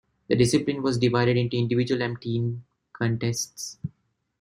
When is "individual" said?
1.57-2.01